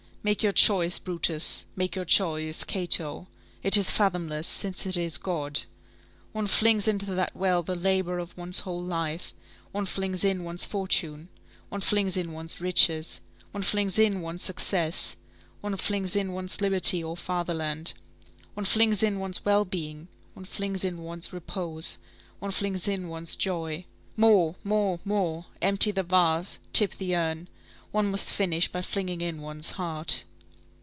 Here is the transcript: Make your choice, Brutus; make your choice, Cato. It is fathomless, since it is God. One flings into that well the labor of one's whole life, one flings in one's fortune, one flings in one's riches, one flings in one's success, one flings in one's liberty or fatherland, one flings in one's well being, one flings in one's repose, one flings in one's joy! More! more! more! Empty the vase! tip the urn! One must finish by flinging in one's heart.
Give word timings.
Make 0.23 0.43
your 0.43 0.51
choice, 0.53 0.99
Brutus; 0.99 1.65
make 1.75 1.95
your 1.95 2.05
choice, 2.05 2.63
Cato. 2.63 3.25
It 3.63 3.75
is 3.75 3.89
fathomless, 3.89 4.45
since 4.45 4.85
it 4.85 4.95
is 4.95 5.17
God. 5.17 5.61
One 6.31 6.45
flings 6.45 6.87
into 6.87 7.07
that 7.15 7.35
well 7.35 7.63
the 7.63 7.73
labor 7.75 8.19
of 8.19 8.37
one's 8.37 8.59
whole 8.59 8.83
life, 8.83 9.33
one 9.71 9.87
flings 9.87 10.23
in 10.23 10.43
one's 10.43 10.63
fortune, 10.63 11.29
one 11.69 11.81
flings 11.81 12.17
in 12.17 12.33
one's 12.33 12.61
riches, 12.61 13.19
one 13.49 13.63
flings 13.63 13.97
in 13.97 14.21
one's 14.21 14.43
success, 14.43 15.15
one 15.59 15.75
flings 15.75 16.15
in 16.15 16.33
one's 16.33 16.61
liberty 16.61 17.03
or 17.03 17.17
fatherland, 17.17 17.95
one 18.53 18.65
flings 18.65 19.01
in 19.01 19.17
one's 19.19 19.43
well 19.43 19.65
being, 19.65 20.07
one 20.35 20.45
flings 20.45 20.85
in 20.85 20.99
one's 21.01 21.33
repose, 21.33 21.97
one 22.37 22.51
flings 22.51 22.87
in 22.87 23.07
one's 23.09 23.35
joy! 23.35 23.85
More! 24.15 24.53
more! 24.63 24.99
more! 25.03 25.45
Empty 25.63 25.89
the 25.89 26.03
vase! 26.03 26.59
tip 26.73 26.93
the 26.97 27.15
urn! 27.15 27.47
One 27.91 28.09
must 28.09 28.31
finish 28.31 28.69
by 28.69 28.83
flinging 28.83 29.19
in 29.19 29.41
one's 29.41 29.71
heart. 29.71 30.23